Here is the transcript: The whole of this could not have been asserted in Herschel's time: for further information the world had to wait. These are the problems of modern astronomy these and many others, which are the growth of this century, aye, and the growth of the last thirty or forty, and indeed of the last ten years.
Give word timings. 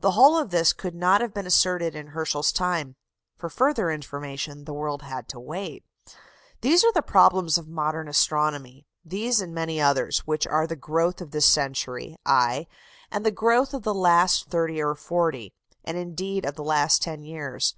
The 0.00 0.10
whole 0.10 0.36
of 0.36 0.50
this 0.50 0.72
could 0.72 0.92
not 0.96 1.20
have 1.20 1.32
been 1.32 1.46
asserted 1.46 1.94
in 1.94 2.08
Herschel's 2.08 2.50
time: 2.50 2.96
for 3.38 3.48
further 3.48 3.92
information 3.92 4.64
the 4.64 4.72
world 4.74 5.02
had 5.02 5.28
to 5.28 5.38
wait. 5.38 5.84
These 6.62 6.82
are 6.82 6.90
the 6.92 7.00
problems 7.00 7.58
of 7.58 7.68
modern 7.68 8.08
astronomy 8.08 8.88
these 9.04 9.40
and 9.40 9.54
many 9.54 9.80
others, 9.80 10.26
which 10.26 10.48
are 10.48 10.66
the 10.66 10.74
growth 10.74 11.20
of 11.20 11.30
this 11.30 11.46
century, 11.46 12.16
aye, 12.26 12.66
and 13.08 13.24
the 13.24 13.30
growth 13.30 13.72
of 13.72 13.84
the 13.84 13.94
last 13.94 14.50
thirty 14.50 14.82
or 14.82 14.96
forty, 14.96 15.52
and 15.84 15.96
indeed 15.96 16.44
of 16.44 16.56
the 16.56 16.64
last 16.64 17.00
ten 17.00 17.22
years. 17.22 17.76